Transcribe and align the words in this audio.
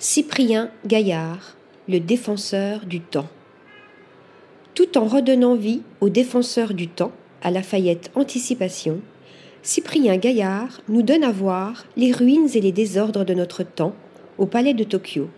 Cyprien 0.00 0.70
Gaillard, 0.86 1.56
le 1.88 1.98
défenseur 1.98 2.86
du 2.86 3.00
temps. 3.00 3.26
Tout 4.74 4.96
en 4.96 5.06
redonnant 5.06 5.56
vie 5.56 5.82
au 6.00 6.08
défenseur 6.08 6.72
du 6.72 6.86
temps, 6.86 7.10
à 7.42 7.50
Lafayette 7.50 8.12
Anticipation, 8.14 9.00
Cyprien 9.64 10.16
Gaillard 10.16 10.82
nous 10.88 11.02
donne 11.02 11.24
à 11.24 11.32
voir 11.32 11.84
les 11.96 12.12
ruines 12.12 12.48
et 12.54 12.60
les 12.60 12.70
désordres 12.70 13.24
de 13.24 13.34
notre 13.34 13.64
temps 13.64 13.96
au 14.38 14.46
Palais 14.46 14.72
de 14.72 14.84
Tokyo. 14.84 15.30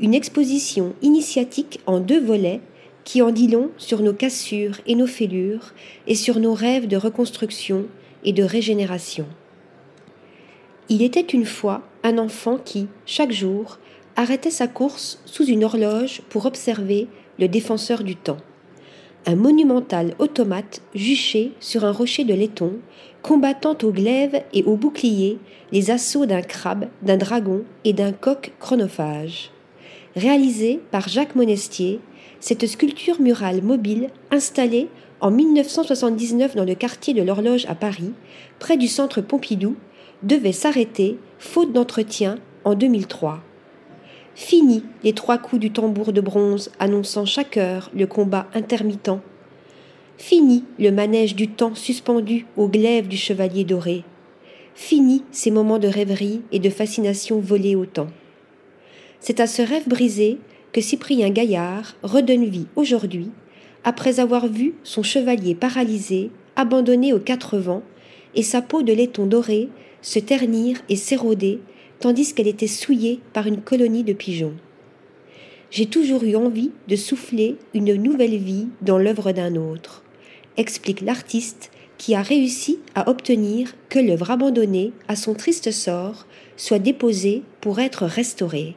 Une 0.00 0.14
exposition 0.14 0.96
initiatique 1.00 1.78
en 1.86 2.00
deux 2.00 2.20
volets 2.20 2.62
qui 3.04 3.22
en 3.22 3.30
dit 3.30 3.46
long 3.46 3.70
sur 3.78 4.02
nos 4.02 4.12
cassures 4.12 4.80
et 4.88 4.96
nos 4.96 5.06
fêlures 5.06 5.72
et 6.08 6.16
sur 6.16 6.40
nos 6.40 6.54
rêves 6.54 6.88
de 6.88 6.96
reconstruction 6.96 7.86
et 8.24 8.32
de 8.32 8.42
régénération. 8.42 9.26
Il 10.90 11.02
était 11.02 11.20
une 11.20 11.46
fois 11.46 11.82
un 12.02 12.18
enfant 12.18 12.58
qui, 12.62 12.88
chaque 13.06 13.32
jour, 13.32 13.78
arrêtait 14.16 14.50
sa 14.50 14.68
course 14.68 15.20
sous 15.24 15.46
une 15.46 15.64
horloge 15.64 16.20
pour 16.28 16.44
observer 16.44 17.08
le 17.38 17.48
défenseur 17.48 18.04
du 18.04 18.16
temps. 18.16 18.36
Un 19.26 19.36
monumental 19.36 20.14
automate 20.18 20.82
juché 20.94 21.52
sur 21.58 21.84
un 21.84 21.92
rocher 21.92 22.24
de 22.24 22.34
laiton, 22.34 22.74
combattant 23.22 23.76
au 23.82 23.90
glaive 23.90 24.42
et 24.52 24.62
au 24.64 24.76
bouclier 24.76 25.38
les 25.72 25.90
assauts 25.90 26.26
d'un 26.26 26.42
crabe, 26.42 26.88
d'un 27.00 27.16
dragon 27.16 27.64
et 27.84 27.94
d'un 27.94 28.12
coq 28.12 28.52
chronophage. 28.60 29.50
Réalisé 30.14 30.80
par 30.90 31.08
Jacques 31.08 31.34
Monestier, 31.34 32.00
cette 32.40 32.66
sculpture 32.66 33.22
murale 33.22 33.62
mobile, 33.62 34.10
installée 34.30 34.88
en 35.22 35.30
1979 35.30 36.54
dans 36.54 36.66
le 36.66 36.74
quartier 36.74 37.14
de 37.14 37.22
l'Horloge 37.22 37.64
à 37.66 37.74
Paris, 37.74 38.12
près 38.58 38.76
du 38.76 38.86
centre 38.86 39.22
Pompidou, 39.22 39.76
devait 40.24 40.52
s'arrêter, 40.52 41.18
faute 41.38 41.72
d'entretien, 41.72 42.38
en 42.64 42.74
2003. 42.74 43.42
Fini 44.34 44.82
les 45.04 45.12
trois 45.12 45.38
coups 45.38 45.60
du 45.60 45.70
tambour 45.70 46.12
de 46.12 46.20
bronze 46.20 46.72
annonçant 46.80 47.24
chaque 47.24 47.56
heure 47.56 47.90
le 47.94 48.06
combat 48.06 48.48
intermittent. 48.54 49.20
Fini 50.16 50.64
le 50.78 50.90
manège 50.90 51.36
du 51.36 51.48
temps 51.48 51.74
suspendu 51.74 52.46
au 52.56 52.68
glaive 52.68 53.06
du 53.06 53.16
chevalier 53.16 53.64
doré. 53.64 54.02
Fini 54.74 55.22
ces 55.30 55.50
moments 55.50 55.78
de 55.78 55.86
rêverie 55.86 56.42
et 56.50 56.58
de 56.58 56.70
fascination 56.70 57.38
volés 57.38 57.76
au 57.76 57.86
temps. 57.86 58.08
C'est 59.20 59.40
à 59.40 59.46
ce 59.46 59.62
rêve 59.62 59.88
brisé 59.88 60.38
que 60.72 60.80
Cyprien 60.80 61.30
Gaillard 61.30 61.94
redonne 62.02 62.44
vie 62.44 62.66
aujourd'hui, 62.74 63.30
après 63.84 64.18
avoir 64.18 64.48
vu 64.48 64.74
son 64.82 65.02
chevalier 65.02 65.54
paralysé, 65.54 66.30
abandonné 66.56 67.12
aux 67.12 67.20
quatre 67.20 67.58
vents, 67.58 67.82
et 68.34 68.42
sa 68.42 68.62
peau 68.62 68.82
de 68.82 68.92
laiton 68.92 69.26
doré 69.26 69.68
se 70.04 70.18
ternir 70.18 70.76
et 70.90 70.96
s'éroder, 70.96 71.60
tandis 71.98 72.34
qu'elle 72.34 72.46
était 72.46 72.66
souillée 72.66 73.20
par 73.32 73.46
une 73.46 73.62
colonie 73.62 74.04
de 74.04 74.12
pigeons. 74.12 74.52
J'ai 75.70 75.86
toujours 75.86 76.22
eu 76.24 76.36
envie 76.36 76.72
de 76.88 76.94
souffler 76.94 77.56
une 77.72 77.94
nouvelle 77.94 78.36
vie 78.36 78.68
dans 78.82 78.98
l'œuvre 78.98 79.32
d'un 79.32 79.56
autre, 79.56 80.04
explique 80.58 81.00
l'artiste 81.00 81.70
qui 81.96 82.14
a 82.14 82.20
réussi 82.20 82.80
à 82.94 83.08
obtenir 83.08 83.74
que 83.88 83.98
l'œuvre 83.98 84.30
abandonnée 84.30 84.92
à 85.08 85.16
son 85.16 85.32
triste 85.32 85.70
sort 85.70 86.26
soit 86.58 86.78
déposée 86.78 87.42
pour 87.62 87.80
être 87.80 88.04
restaurée. 88.04 88.76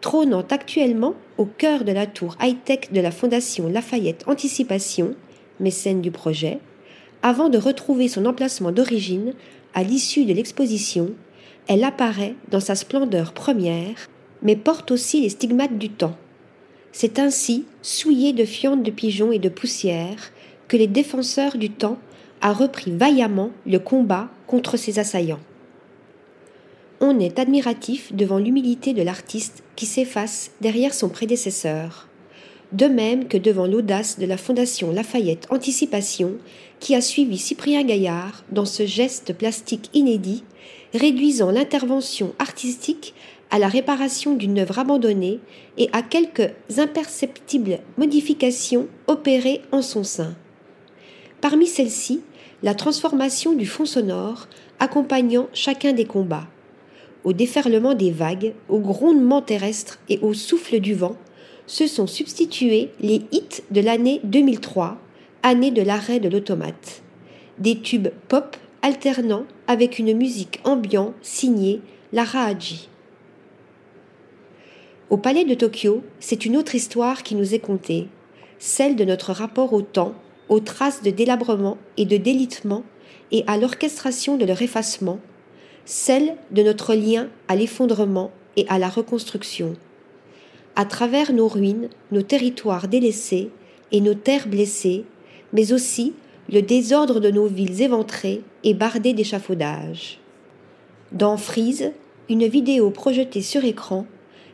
Trônant 0.00 0.46
actuellement 0.48 1.14
au 1.38 1.44
cœur 1.44 1.82
de 1.82 1.90
la 1.90 2.06
tour 2.06 2.36
high-tech 2.40 2.92
de 2.92 3.00
la 3.00 3.10
Fondation 3.10 3.68
Lafayette 3.68 4.22
Anticipation, 4.28 5.16
mécène 5.58 6.02
du 6.02 6.12
projet, 6.12 6.60
avant 7.22 7.48
de 7.48 7.58
retrouver 7.58 8.06
son 8.08 8.26
emplacement 8.26 8.70
d'origine 8.70 9.34
à 9.74 9.82
l'issue 9.82 10.24
de 10.24 10.32
l'exposition, 10.32 11.10
elle 11.66 11.84
apparaît 11.84 12.34
dans 12.50 12.60
sa 12.60 12.74
splendeur 12.74 13.32
première, 13.32 14.08
mais 14.42 14.56
porte 14.56 14.90
aussi 14.90 15.20
les 15.20 15.28
stigmates 15.28 15.78
du 15.78 15.90
temps. 15.90 16.16
C'est 16.92 17.18
ainsi, 17.18 17.64
souillée 17.82 18.32
de 18.32 18.44
fientes 18.44 18.82
de 18.82 18.90
pigeons 18.90 19.32
et 19.32 19.38
de 19.38 19.48
poussière, 19.48 20.32
que 20.66 20.76
les 20.76 20.86
défenseurs 20.86 21.56
du 21.56 21.70
temps 21.70 21.98
a 22.40 22.52
repris 22.52 22.90
vaillamment 22.90 23.50
le 23.66 23.78
combat 23.78 24.28
contre 24.46 24.76
ses 24.76 24.98
assaillants. 24.98 25.40
On 27.00 27.20
est 27.20 27.38
admiratif 27.38 28.12
devant 28.12 28.38
l'humilité 28.38 28.92
de 28.92 29.02
l'artiste 29.02 29.62
qui 29.76 29.86
s'efface 29.86 30.50
derrière 30.60 30.94
son 30.94 31.08
prédécesseur, 31.08 32.07
de 32.72 32.86
même 32.86 33.28
que 33.28 33.38
devant 33.38 33.66
l'audace 33.66 34.18
de 34.18 34.26
la 34.26 34.36
Fondation 34.36 34.92
Lafayette 34.92 35.46
Anticipation 35.50 36.34
qui 36.80 36.94
a 36.94 37.00
suivi 37.00 37.38
Cyprien 37.38 37.82
Gaillard 37.82 38.44
dans 38.52 38.66
ce 38.66 38.86
geste 38.86 39.32
plastique 39.32 39.90
inédit, 39.94 40.44
réduisant 40.94 41.50
l'intervention 41.50 42.34
artistique 42.38 43.14
à 43.50 43.58
la 43.58 43.68
réparation 43.68 44.34
d'une 44.34 44.58
œuvre 44.58 44.78
abandonnée 44.78 45.40
et 45.78 45.88
à 45.92 46.02
quelques 46.02 46.52
imperceptibles 46.76 47.78
modifications 47.96 48.86
opérées 49.06 49.62
en 49.72 49.80
son 49.80 50.04
sein. 50.04 50.34
Parmi 51.40 51.66
celles-ci, 51.66 52.20
la 52.62 52.74
transformation 52.74 53.54
du 53.54 53.64
fond 53.64 53.86
sonore 53.86 54.48
accompagnant 54.80 55.48
chacun 55.52 55.92
des 55.92 56.04
combats. 56.04 56.46
Au 57.24 57.32
déferlement 57.32 57.94
des 57.94 58.10
vagues, 58.10 58.54
au 58.68 58.78
grondement 58.78 59.42
terrestre 59.42 59.98
et 60.08 60.18
au 60.20 60.34
souffle 60.34 60.80
du 60.80 60.94
vent, 60.94 61.16
se 61.68 61.86
sont 61.86 62.06
substitués 62.06 62.90
les 62.98 63.22
hits 63.30 63.62
de 63.70 63.80
l'année 63.80 64.20
2003 64.24 64.98
année 65.44 65.70
de 65.70 65.82
l'arrêt 65.82 66.18
de 66.18 66.28
l'automate. 66.28 67.02
Des 67.58 67.78
tubes 67.78 68.08
pop 68.26 68.56
alternant 68.82 69.44
avec 69.66 69.98
une 69.98 70.16
musique 70.16 70.60
ambiante 70.64 71.14
signée 71.22 71.80
Lara 72.12 72.44
Haji. 72.44 72.88
Au 75.10 75.18
palais 75.18 75.44
de 75.44 75.54
Tokyo, 75.54 76.02
c'est 76.20 76.46
une 76.46 76.56
autre 76.56 76.74
histoire 76.74 77.22
qui 77.22 77.34
nous 77.34 77.54
est 77.54 77.60
contée, 77.60 78.08
celle 78.58 78.96
de 78.96 79.04
notre 79.04 79.32
rapport 79.32 79.72
au 79.72 79.82
temps, 79.82 80.14
aux 80.48 80.60
traces 80.60 81.02
de 81.02 81.10
délabrement 81.10 81.78
et 81.96 82.06
de 82.06 82.16
délitement 82.16 82.82
et 83.30 83.44
à 83.46 83.58
l'orchestration 83.58 84.36
de 84.36 84.46
leur 84.46 84.62
effacement, 84.62 85.20
celle 85.84 86.36
de 86.50 86.62
notre 86.62 86.94
lien 86.94 87.28
à 87.46 87.56
l'effondrement 87.56 88.30
et 88.56 88.66
à 88.68 88.78
la 88.78 88.88
reconstruction. 88.88 89.76
À 90.78 90.84
travers 90.84 91.32
nos 91.32 91.48
ruines, 91.48 91.88
nos 92.12 92.22
territoires 92.22 92.86
délaissés 92.86 93.50
et 93.90 94.00
nos 94.00 94.14
terres 94.14 94.46
blessées, 94.46 95.04
mais 95.52 95.72
aussi 95.72 96.12
le 96.52 96.62
désordre 96.62 97.18
de 97.18 97.32
nos 97.32 97.48
villes 97.48 97.82
éventrées 97.82 98.42
et 98.62 98.74
bardées 98.74 99.12
d'échafaudages. 99.12 100.20
Dans 101.10 101.36
Frise, 101.36 101.90
une 102.28 102.46
vidéo 102.46 102.90
projetée 102.90 103.42
sur 103.42 103.64
écran, 103.64 104.06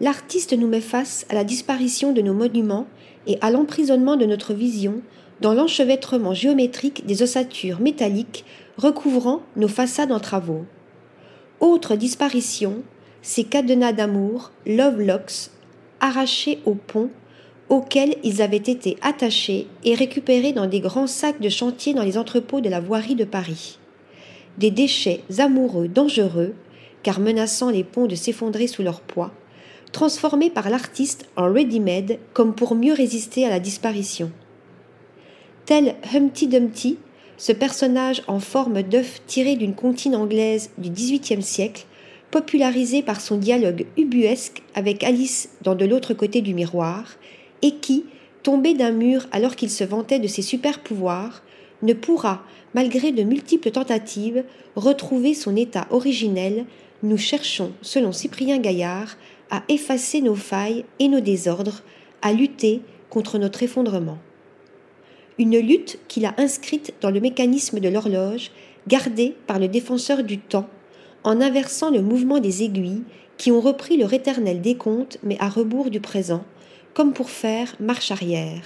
l'artiste 0.00 0.58
nous 0.58 0.66
met 0.66 0.80
face 0.80 1.24
à 1.28 1.36
la 1.36 1.44
disparition 1.44 2.12
de 2.12 2.20
nos 2.20 2.34
monuments 2.34 2.88
et 3.28 3.38
à 3.40 3.52
l'emprisonnement 3.52 4.16
de 4.16 4.26
notre 4.26 4.54
vision 4.54 5.02
dans 5.40 5.54
l'enchevêtrement 5.54 6.34
géométrique 6.34 7.06
des 7.06 7.22
ossatures 7.22 7.78
métalliques 7.78 8.44
recouvrant 8.76 9.42
nos 9.54 9.68
façades 9.68 10.10
en 10.10 10.18
travaux. 10.18 10.64
Autre 11.60 11.94
disparition, 11.94 12.82
ces 13.22 13.44
cadenas 13.44 13.92
d'amour, 13.92 14.50
love 14.66 15.00
locks, 15.00 15.52
arrachés 16.00 16.58
au 16.64 16.74
pont 16.74 17.10
auxquels 17.68 18.16
ils 18.24 18.40
avaient 18.40 18.56
été 18.56 18.96
attachés 19.02 19.66
et 19.84 19.94
récupérés 19.94 20.52
dans 20.52 20.66
des 20.66 20.80
grands 20.80 21.06
sacs 21.06 21.40
de 21.40 21.48
chantier 21.48 21.94
dans 21.94 22.02
les 22.02 22.16
entrepôts 22.16 22.60
de 22.60 22.68
la 22.68 22.80
voirie 22.80 23.14
de 23.14 23.24
Paris. 23.24 23.78
Des 24.56 24.70
déchets 24.70 25.22
amoureux 25.38 25.88
dangereux, 25.88 26.54
car 27.02 27.20
menaçant 27.20 27.70
les 27.70 27.84
ponts 27.84 28.06
de 28.06 28.14
s'effondrer 28.14 28.66
sous 28.66 28.82
leur 28.82 29.00
poids, 29.00 29.32
transformés 29.92 30.50
par 30.50 30.70
l'artiste 30.70 31.26
en 31.36 31.52
ready-made 31.52 32.18
comme 32.32 32.54
pour 32.54 32.74
mieux 32.74 32.92
résister 32.92 33.44
à 33.44 33.50
la 33.50 33.60
disparition. 33.60 34.32
Tel 35.66 35.96
Humpty 36.14 36.46
Dumpty, 36.46 36.98
ce 37.36 37.52
personnage 37.52 38.22
en 38.26 38.40
forme 38.40 38.82
d'œuf 38.82 39.20
tiré 39.26 39.54
d'une 39.54 39.74
comptine 39.74 40.16
anglaise 40.16 40.70
du 40.78 40.90
XVIIIe 40.90 41.42
siècle, 41.42 41.86
popularisé 42.30 43.02
par 43.02 43.20
son 43.20 43.38
dialogue 43.38 43.86
ubuesque 43.96 44.62
avec 44.74 45.02
Alice 45.02 45.50
dans 45.62 45.74
De 45.74 45.84
l'autre 45.84 46.14
côté 46.14 46.40
du 46.40 46.54
miroir, 46.54 47.16
et 47.62 47.76
qui, 47.76 48.04
tombé 48.42 48.74
d'un 48.74 48.92
mur 48.92 49.26
alors 49.32 49.56
qu'il 49.56 49.70
se 49.70 49.84
vantait 49.84 50.18
de 50.18 50.26
ses 50.26 50.42
super 50.42 50.80
pouvoirs, 50.80 51.42
ne 51.82 51.92
pourra, 51.92 52.42
malgré 52.74 53.12
de 53.12 53.22
multiples 53.22 53.70
tentatives, 53.70 54.44
retrouver 54.76 55.34
son 55.34 55.56
état 55.56 55.86
originel, 55.90 56.66
nous 57.02 57.16
cherchons, 57.16 57.72
selon 57.82 58.12
Cyprien 58.12 58.58
Gaillard, 58.58 59.16
à 59.50 59.62
effacer 59.68 60.20
nos 60.20 60.34
failles 60.34 60.84
et 60.98 61.08
nos 61.08 61.20
désordres, 61.20 61.82
à 62.22 62.32
lutter 62.32 62.82
contre 63.08 63.38
notre 63.38 63.62
effondrement. 63.62 64.18
Une 65.38 65.58
lutte 65.58 65.98
qu'il 66.08 66.26
a 66.26 66.34
inscrite 66.36 66.94
dans 67.00 67.10
le 67.10 67.20
mécanisme 67.20 67.80
de 67.80 67.88
l'horloge, 67.88 68.50
gardée 68.88 69.34
par 69.46 69.58
le 69.58 69.68
défenseur 69.68 70.24
du 70.24 70.38
temps, 70.38 70.68
en 71.28 71.42
inversant 71.42 71.90
le 71.90 72.00
mouvement 72.00 72.40
des 72.40 72.62
aiguilles 72.62 73.02
qui 73.36 73.52
ont 73.52 73.60
repris 73.60 73.98
leur 73.98 74.14
éternel 74.14 74.62
décompte 74.62 75.18
mais 75.22 75.36
à 75.40 75.50
rebours 75.50 75.90
du 75.90 76.00
présent, 76.00 76.42
comme 76.94 77.12
pour 77.12 77.28
faire 77.28 77.76
marche 77.80 78.10
arrière. 78.10 78.62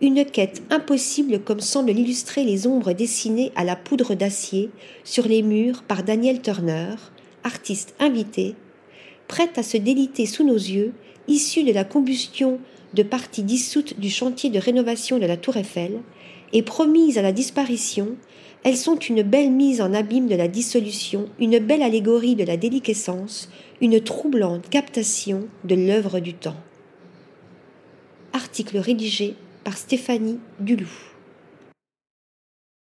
Une 0.00 0.24
quête 0.24 0.64
impossible 0.70 1.38
comme 1.38 1.60
semblent 1.60 1.92
l'illustrer 1.92 2.42
les 2.42 2.66
ombres 2.66 2.92
dessinées 2.92 3.52
à 3.54 3.62
la 3.62 3.76
poudre 3.76 4.16
d'acier 4.16 4.70
sur 5.04 5.28
les 5.28 5.42
murs 5.42 5.84
par 5.84 6.02
Daniel 6.02 6.42
Turner, 6.42 6.96
artiste 7.44 7.94
invité, 8.00 8.56
prêtes 9.28 9.56
à 9.56 9.62
se 9.62 9.76
déliter 9.76 10.26
sous 10.26 10.44
nos 10.44 10.56
yeux, 10.56 10.92
issues 11.28 11.62
de 11.62 11.72
la 11.72 11.84
combustion 11.84 12.58
de 12.92 13.04
parties 13.04 13.44
dissoutes 13.44 14.00
du 14.00 14.10
chantier 14.10 14.50
de 14.50 14.58
rénovation 14.58 15.20
de 15.20 15.26
la 15.26 15.36
Tour 15.36 15.56
Eiffel, 15.56 16.00
et 16.52 16.62
promises 16.62 17.18
à 17.18 17.22
la 17.22 17.30
disparition, 17.30 18.16
elles 18.64 18.76
sont 18.76 18.96
une 18.96 19.22
belle 19.22 19.50
mise 19.50 19.80
en 19.80 19.92
abîme 19.92 20.28
de 20.28 20.36
la 20.36 20.48
dissolution, 20.48 21.28
une 21.40 21.58
belle 21.58 21.82
allégorie 21.82 22.36
de 22.36 22.44
la 22.44 22.56
déliquescence, 22.56 23.48
une 23.80 24.00
troublante 24.00 24.68
captation 24.70 25.48
de 25.64 25.74
l'œuvre 25.74 26.20
du 26.20 26.34
temps. 26.34 26.56
Article 28.32 28.78
rédigé 28.78 29.34
par 29.64 29.76
Stéphanie 29.76 30.38
Dulou. 30.60 31.11